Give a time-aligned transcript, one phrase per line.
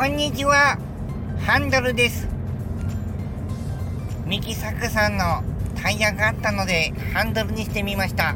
[0.00, 0.78] こんにちは。
[1.44, 2.26] ハンドルです。
[4.24, 5.42] ミキサクさんの
[5.74, 8.34] タイヤがあったのでハンドルにしてみました。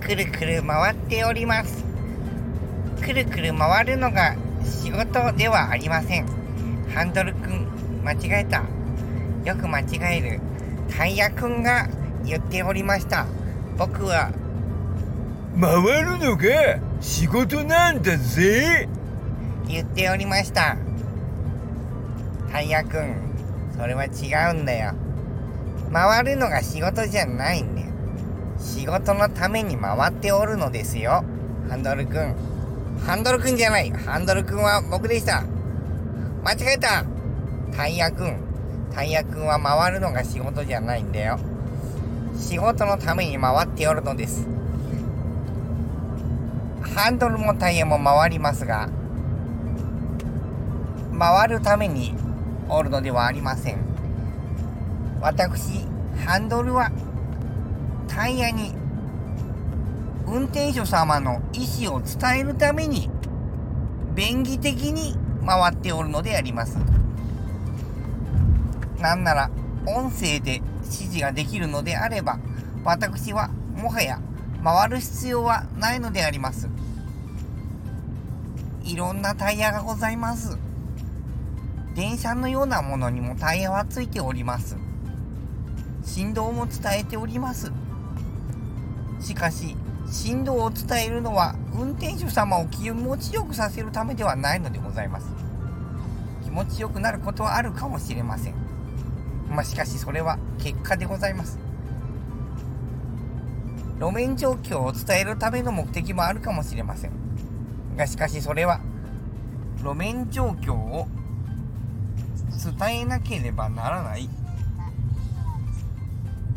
[0.00, 1.84] くるくる回っております。
[3.02, 6.26] くるくる回るのが仕事ではありません。
[6.94, 7.68] ハンドルくん
[8.02, 8.62] 間違えた。
[9.44, 10.40] よく間違える。
[10.96, 11.90] タイヤくんが
[12.24, 13.26] 言っておりました。
[13.76, 14.30] 僕は
[15.60, 18.88] 回るのが仕事なんだぜ。
[19.68, 20.76] 言っておりました。
[22.50, 23.14] タイヤくん
[23.76, 24.94] それは違うんだよ。
[25.92, 27.88] 回るのが仕事じゃないんだよ。
[28.58, 31.22] 仕事のために回っておるのですよ。
[31.68, 32.34] ハンドルくん
[33.04, 33.90] ハンドルくんじゃない。
[33.90, 35.44] ハンドルくんは僕でした。
[36.42, 37.04] 間違えた。
[37.76, 38.38] タイヤくん
[38.90, 41.38] タイヤくんは回るのが仕事じゃないんだよ。
[42.36, 44.46] 仕事のために回っておるのです。
[46.94, 48.88] ハンドルもタイヤも回りますが
[51.18, 52.14] 回るために
[52.68, 53.78] おるのではありません。
[55.20, 55.84] 私
[56.24, 56.92] ハンドルは
[58.06, 58.72] タイヤに
[60.26, 63.10] 運転手様の意思を伝えるために
[64.14, 66.78] 便宜的に回っておるのであります。
[69.00, 69.50] なんなら
[69.86, 72.38] 音声で指示ができるのであれば
[72.84, 74.20] 私はもはや
[74.62, 76.68] 回る必要はないのであります。
[78.84, 80.58] いろんなタイヤがございます。
[81.98, 84.76] 電車のようなものにもタイヤはついております。
[86.04, 87.72] 振動も伝えております。
[89.18, 89.76] しかし
[90.08, 95.26] 振動を伝えるのは運転手様を気持ちよくさせるためではないのでございます。
[96.44, 98.54] 気持ちよくなることはあるかもしれません。
[99.50, 101.58] まあしかしそれは結果でございます。
[103.98, 107.10] 路面状況を伝えるための目的もあるかもしれません。
[107.96, 108.78] がしかしそれは
[109.82, 111.08] 路面状況を
[112.58, 114.28] 伝えなければならない。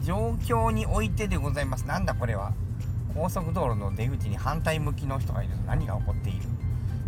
[0.03, 1.85] 状況においてでございます。
[1.85, 2.53] なんだこれは。
[3.13, 5.53] 高速道路の出口に反対向きの人がいる。
[5.67, 6.41] 何が起こっている。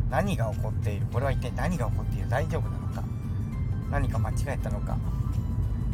[0.09, 1.07] 何が起こっている。
[1.11, 2.29] これは一体何が起こっている。
[2.29, 3.03] 大丈夫なのか。
[3.89, 4.97] 何か間違えたのか。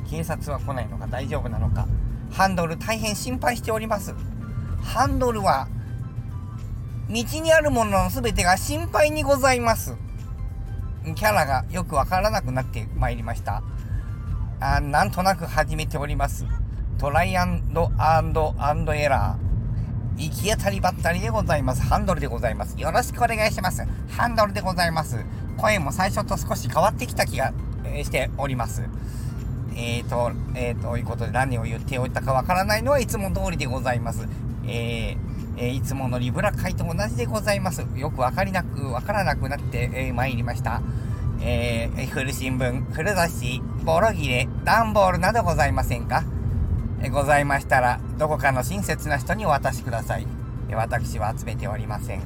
[0.10, 1.08] 警察は来ないのか。
[1.08, 1.88] 大丈夫なのか。
[2.32, 4.14] ハンドル大変心配しております。
[4.84, 5.68] ハンドルは
[7.10, 9.96] 道にあるものの全てが心配にございます。
[11.04, 13.64] キャラがよくわからなくなってまいりました
[14.60, 16.46] あなんとなく始めております
[16.98, 19.50] トライアンドアンドアンドエラー
[20.20, 21.82] 行き当たりばったりでございます。
[21.82, 22.78] ハンドルでございます。
[22.78, 23.88] よろしくお願いします。
[24.10, 25.24] ハンドルでございます。
[25.56, 27.54] 声も最初と少し変わってきた気が、
[28.04, 28.84] しております。
[29.76, 34.28] えーと、えーと、いうことで何を言っておいたかわからないのはいつも通りでございます。
[34.68, 35.29] えー、
[35.62, 37.86] え、いつものリブラ会と同じでございます。
[37.96, 40.82] よくわかりなく、わからなくなって、えー、参りました。
[41.42, 46.24] えー、古新聞、古雑誌、ボロ切れ、段ボールなどございませんか？
[47.02, 50.28] えございましたら、どこかの親切な人にお渡しください。
[50.70, 52.22] え私は集めておりません。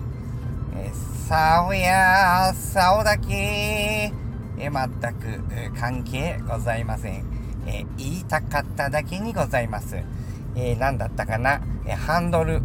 [0.75, 0.91] え
[1.27, 4.11] さおやさおだけ、え
[4.57, 7.23] 全く、え関係ございません。
[7.67, 9.95] え言いたかっただけにございます。
[10.55, 12.61] えー、何だったかな、えハンドル、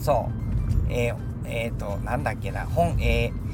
[0.00, 0.30] そ
[0.88, 3.50] う、えー、えー、と、なんだっけな、本、えー、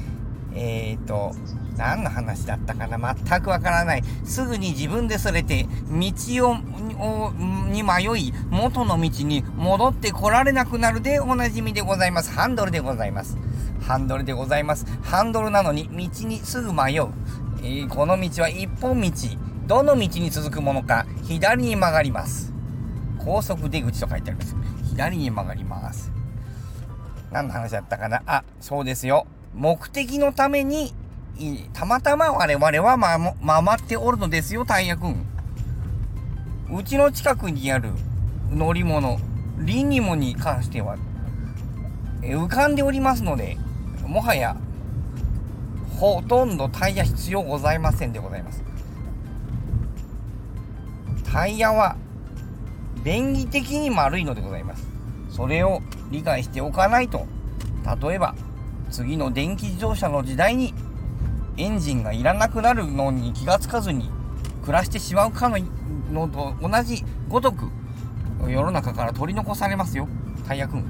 [0.55, 1.33] えー、と、
[1.77, 4.03] 何の話だったかな全くわからない。
[4.25, 7.33] すぐに自分でそれて、道を、
[7.69, 12.31] に迷い、元の道に戻ってこられなくなるでおなじみでございます。
[12.31, 13.37] ハンドルでございます。
[13.81, 14.85] ハンドルでございます。
[15.03, 17.09] ハンドルなのに道にすぐ迷う。
[17.59, 19.11] えー、この道は一本道。
[19.67, 22.53] どの道に続くものか、左に曲がります。
[23.19, 24.55] 高速出口と書いてあります。
[24.89, 26.16] 左に曲がります。
[27.31, 28.21] 何の話だったかな？
[28.25, 29.27] あ、そうですよ。
[29.53, 30.93] 目的のために
[31.73, 32.97] たまたま我々は、
[33.45, 35.25] 回っておるのですよ、タイヤくん。
[36.73, 37.91] うちの近くにある
[38.49, 39.19] 乗り物、
[39.59, 40.97] リニモに関しては、
[42.21, 43.57] 浮かんでおりますので、
[44.05, 44.57] もはや、
[45.99, 48.63] ほとんどタイヤ必要ございませんでございます。
[51.31, 51.97] タイヤは、
[53.03, 54.86] 便宜的に丸いのでございます。
[55.37, 57.27] それを理解しておかないと、
[58.01, 58.33] 例えば、
[58.89, 60.73] 次の電気自動車の時代に
[61.57, 64.09] エンジンがいらなくなるのに気がつかずに
[64.63, 65.59] 暮らしてしまうかの
[66.11, 67.69] のと同じごとく
[68.47, 70.07] 世の中から取り残されますよ。
[70.47, 70.85] タイヤくん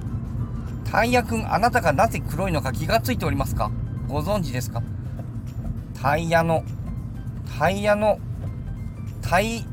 [0.89, 3.69] タイヤくんあなたがなぜ黒いのか気がついておりますか？
[4.07, 4.81] ご存知ですか？
[5.99, 6.63] タイヤの
[7.57, 8.19] タイヤの
[9.21, 9.65] タイ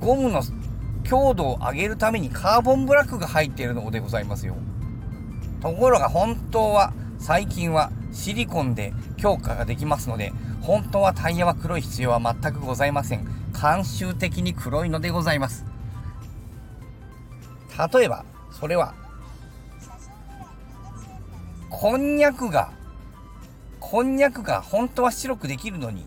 [0.00, 0.42] ゴムの
[1.12, 4.56] 強度を上げるためにカーボンブラックが入っているのでございますよ
[5.60, 10.32] ところが本当は最近はシリコンで強化ができますので、
[10.62, 13.26] 本当はタイヤは黒い必要は全くございません。
[13.52, 15.64] 慣習的に黒いのでございます。
[17.94, 18.94] 例えば、それは、
[21.70, 22.72] こんにゃくが、
[23.78, 26.06] こんにゃくが本当は白くできるのに、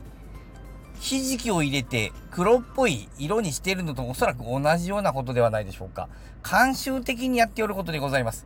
[0.99, 6.09] ひじきを入れて黒っぽい色にしているのとおそらく同じようなことではないでしょうか。
[6.43, 8.45] 慣習的にやっておることでございます。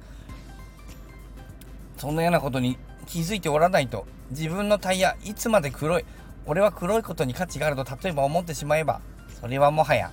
[1.97, 6.05] そのようなことに気づいておらないと、自分のタイヤ、いつまで黒い、
[6.45, 9.01] 俺は黒いことに価値があると例えば思ってしまえば、
[9.41, 10.11] それはもはや、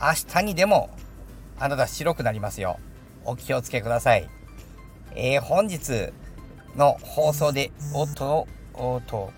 [0.00, 0.90] 明日にでも、
[1.58, 2.78] あなた白くなりますよ。
[3.24, 4.28] お気をつけください。
[5.14, 6.12] えー、本日
[6.76, 9.32] の放送で、おっと、おっと、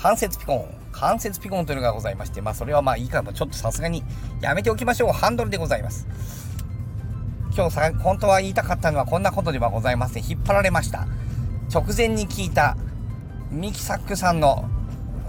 [0.00, 4.02] 関節ピコン、関節ピコンというのがございまして、まあそれはまあいいかも、ちょっとさすがに
[4.40, 5.12] やめておきましょう。
[5.12, 6.06] ハンドルでございます。
[7.54, 10.24] 今日さ、本当は言いたかったのはこんなことではございません。
[10.24, 11.06] 引っ張られました。
[11.72, 12.76] 直前に聞いた
[13.50, 14.68] ミキサックさんの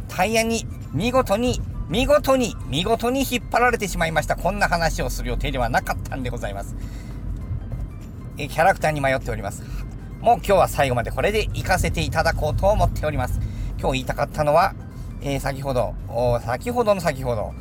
[0.07, 6.75] タイヤに見事に見事に見事に引っ張られてしまいましたこんな話をする予定ではなかったんでございます
[8.37, 9.63] えキャラクターに迷っております
[10.21, 13.50] もう今日は最後までこれで行かせていただこうと思っております
[13.81, 14.75] 今日言いたかったのは、
[15.21, 15.95] えー、先ほど
[16.45, 17.51] 先ほどの先ほど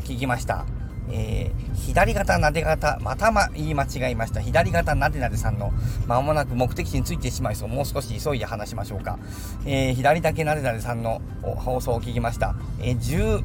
[0.00, 0.66] 聞きました
[1.12, 4.40] えー、左肩なで肩、またま言い間違いました。
[4.40, 5.72] 左肩なでなでさんの、
[6.06, 7.68] まもなく目的地についてしまいそう。
[7.68, 9.18] もう少し急いで話しましょうか。
[9.66, 12.54] えー、左だけなでなでさんの放送を聞きました。
[12.80, 13.42] えー、10、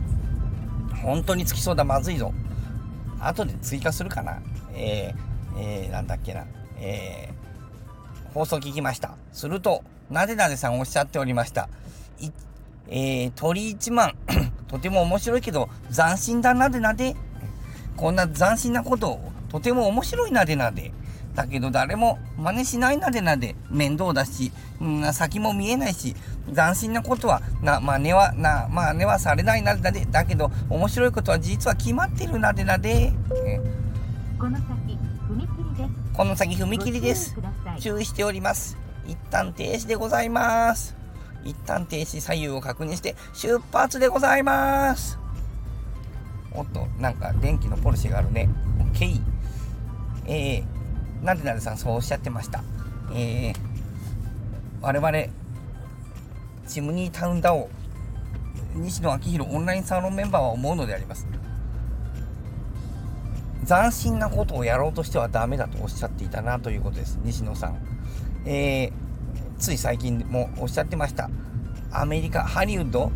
[1.01, 2.33] 本当につきそうだ、まずいぞ。
[3.19, 4.41] 後で追加するかな。
[4.73, 6.45] えー、えー、なんだっけな。
[6.77, 9.15] えー、放送聞きました。
[9.31, 11.69] すると、なでなでさんおっしゃっておりました。
[12.19, 12.29] い
[12.87, 14.15] えー、鳥一万、
[14.67, 17.15] とても面白いけど、斬新だなでなで。
[17.97, 20.91] こんな斬新なことをとても面白いなでなで。
[21.33, 24.53] だけど誰も真似しないなでなで面倒だし、
[24.83, 26.15] ん、先も見えないし、
[26.53, 30.05] 斬新なことは、な、真似は、な、真似はされないなでなで。
[30.05, 33.11] だけど面白いことは実は決まってるなでなで。
[34.39, 34.97] この先、
[35.27, 36.13] 踏切です。
[36.13, 37.35] この先踏切です。
[37.79, 38.84] 注意しております。
[39.07, 40.95] 一旦停止でございます。
[41.43, 45.19] 一旦停止左右を確認して出発でございます。
[46.51, 48.49] おっと、なんか電気のポルシェがあるね。
[48.93, 49.21] OK。
[50.27, 52.63] えー、なでなでさんそうおっしゃってました。
[53.13, 53.55] えー、
[54.81, 55.33] 我々、
[56.67, 57.69] チムニータウンダオ、
[58.73, 61.27] 西野昭弘オンラインサロンメンバーは思うのであります。
[63.67, 67.19] 斬新なことをやろうとしてはダメだとおっしゃっていたなということです。
[67.23, 67.94] 西野さん。
[68.45, 68.91] えー、
[69.57, 71.29] つい最近もおっしゃってました。
[71.91, 73.11] アメリカ、ハリウッド、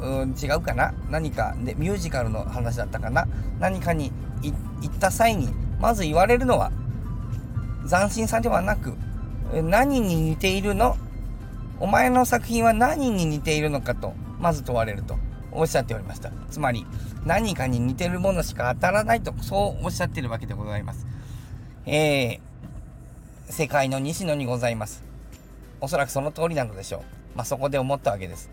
[0.00, 0.92] うん違うかな？
[1.10, 1.54] 何か？
[1.62, 3.28] でミュージカルの話だったかな？
[3.60, 4.10] 何かに
[4.42, 4.52] 行
[4.90, 5.48] った際に
[5.80, 6.72] まず言われるのは
[7.88, 8.94] 斬新さではなく
[9.52, 10.96] 何に似ているの？
[11.78, 15.16] お前の作品は何に似ているのかとまず問われると
[15.52, 16.32] おっしゃっておりました。
[16.50, 16.84] つまり
[17.24, 21.06] 何かに似てるものしか当たらないとそうおっしゃってるわけでございます。
[21.86, 22.40] えー、
[23.52, 25.04] 世界の西野にございます
[25.80, 27.02] おそらくその通りなのでしょう
[27.36, 28.50] まあそこで思ったわけです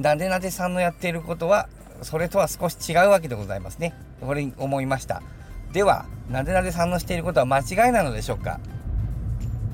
[0.00, 1.68] なでなでさんのやっていることは、
[2.02, 3.94] それとは少し違うわけでございますね。
[4.20, 5.22] これに思いました。
[5.72, 8.60] では、なでなでさんのしていることは間違いなのでしょうか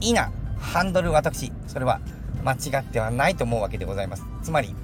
[0.00, 2.00] いいな、ハンドル私、それは
[2.44, 4.24] 間違ってはないと思うわけでございます。
[4.42, 4.74] つまり、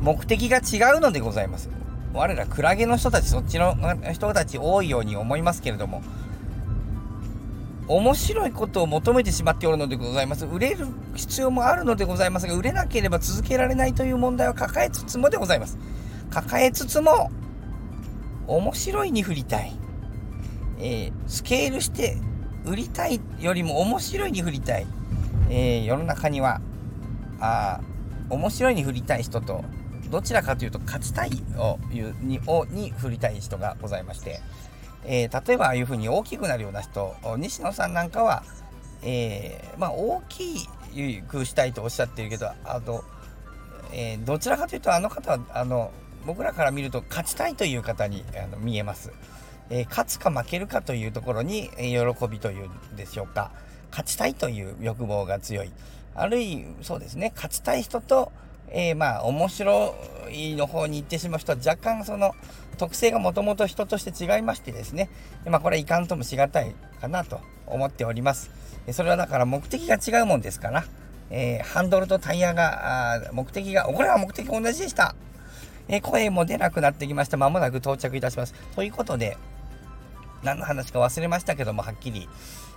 [0.00, 1.68] 目的が違うのでございます。
[2.12, 3.74] 我らクラゲの人たち、そっちの
[4.12, 6.02] 人たち多いように思いますけれども、
[7.88, 10.46] 面白いことを求めてしまっておるのでございます。
[10.46, 15.78] 売れる必要もあるのでございますが、売れなければ続けられないという問題を抱えつつもでございます。
[16.30, 17.30] 抱えつつも、
[18.46, 19.72] 面白いに振りたい。
[20.78, 22.16] えー、スケールして
[22.64, 24.86] 売りたいよりも面白いに振りたい。
[25.50, 26.60] えー、世の中には、
[27.40, 27.80] あ
[28.30, 29.64] 面白いに振りたい人と、
[30.10, 31.78] どちらかというと勝ちたいを
[32.20, 34.40] にをに振りたい人がございまして、
[35.04, 38.44] えー、例えばああいうふうに大きくなるような人西野さんなんかは、
[39.02, 40.68] えー、まあ、大き
[41.28, 43.02] くしたいとおっしゃってるけどあの、
[43.92, 45.90] えー、どちらかというとあの方はあの
[46.24, 49.12] 僕らから見ると勝ちたいという方にあの見えます、
[49.70, 53.50] え勝つか負けるかというところに、え喜びというんでしょうか。
[53.90, 55.72] 勝ちたいという欲望が強い。
[56.14, 57.32] あるいはそうですね。
[57.34, 58.30] 勝ちたい人と
[58.70, 59.94] えー、まあ面白
[60.30, 62.34] いの方に行ってしまう人は若干その
[62.78, 65.10] 特性がもともと人として違いましてですね、
[65.46, 68.50] まあこれはいかんともしがたいかなと思っております。
[68.90, 70.84] それはだから目的が違うもんですから、
[71.30, 75.14] えー、ハンドルとタイヤが、目的が、これは目的同じでした。
[75.88, 77.36] えー、声も出なくなってきました。
[77.36, 78.54] まもなく到着いたします。
[78.74, 79.36] ということで、
[80.42, 82.28] 何の話か忘れましたけどもはっきり、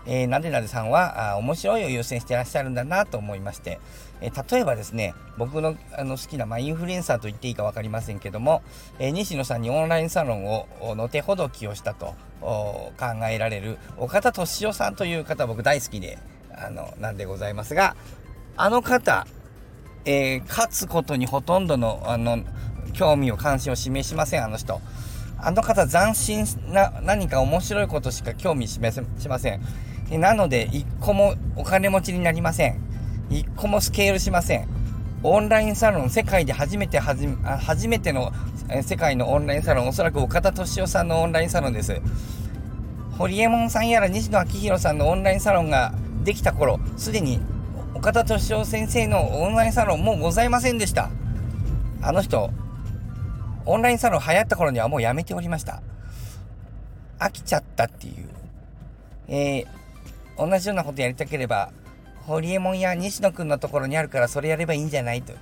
[0.05, 3.79] えー、なでなでさんはあ面白いを優先してらっしゃるんだなと思いまして、
[4.21, 8.61] えー、例えばですね僕のあの好きな、まあ、インフルエンサーと言っていいか分かりませんけども、
[8.99, 12.93] えー、西野さんにオンラインサロンをの手ほどきをしたと考
[13.29, 16.19] えられる岡田敏夫さんという方僕大好きで
[16.51, 17.95] あのなんでございますが
[18.57, 19.27] あの方、
[20.05, 22.39] え勝つことにほとんどのあの
[22.93, 24.79] 興味を関心を示しませんあの人。
[25.37, 29.61] あの方斬新な何か面白いことしか興味示せしません。
[30.11, 32.79] なので、一個もお金持ちになりません。
[33.29, 34.67] 一個もスケールしません。
[35.23, 38.31] オンラインサロン、世界で初めて、初めての
[38.83, 41.99] 世界のオンラインサロン、おそらく岡田敏夫さんのオンラインサロンです。
[43.17, 47.39] 堀江門さんやら西野昭弘さんのオンラインサロンができた頃、すでに
[47.95, 51.09] 岡田敏夫先生のオンラインサロンもございませんでした。
[52.01, 52.51] あの人、
[53.65, 55.81] オンラインサロン流行った頃にはもうやめておりました。
[57.19, 58.29] 飽きちゃったっていう。
[59.27, 61.71] えー、同じようなことやりたければ、
[62.25, 65.33] ホリエモンや西野くんのところにあるからそれやればいいんじゃないと。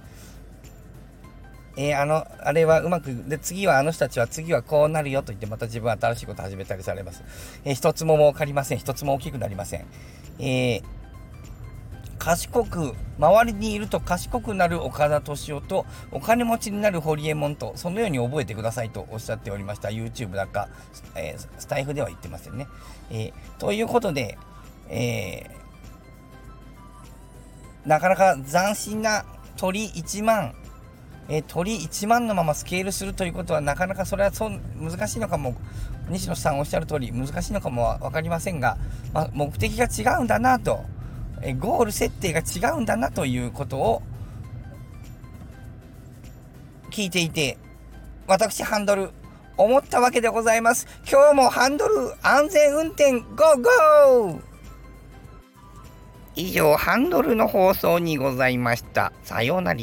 [1.76, 7.24] えー、あの、あれはうまく、で、次はあの人たちは次はこうなるよと言ってまた自分は新しいこと始めたりされます。
[7.66, 8.78] えー、一つも儲かりません。
[8.78, 9.86] 一つも大きくなりません。
[10.40, 10.84] えー、
[12.24, 19.90] 賢く、周りにいると賢くなる岡田敏夫と、お金持ちになるホリエモンと、そのように覚えてくださいとおっしゃっておりました。
[19.90, 20.70] YouTube だか、
[21.16, 22.68] えー、スタイフでは言ってませんね。
[23.12, 24.38] えー、ということで、
[24.88, 29.26] えー、なかなか斬新な
[29.58, 30.56] 鳥1万、
[31.28, 35.56] えー、鳥1万のままスケールするということはなかなかそれはそう難しいのかも
[36.08, 38.78] 西野さんおっしゃる通り難しいのかも分かりませんが、
[39.12, 40.86] まあ、目的が違うんだなと
[41.46, 44.02] えゴール設定が違うんだなということを
[46.90, 47.58] 聞いていて、
[48.28, 49.12] 私ハンドル
[49.58, 50.88] 思ったわけでございます。
[51.10, 54.42] 今日もハンドル安全運転ゴーゴー
[56.36, 59.12] 以上、ハンドルの放送にございました。
[59.24, 59.80] さようなら。